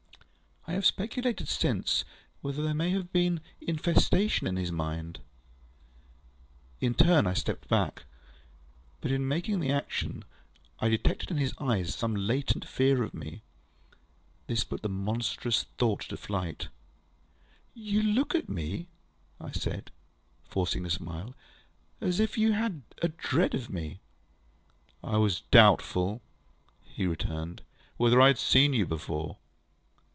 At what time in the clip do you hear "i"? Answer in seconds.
0.67-0.75, 7.27-7.33, 10.79-10.87, 19.43-19.51, 28.23-28.27